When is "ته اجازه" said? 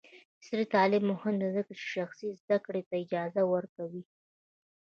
2.89-3.41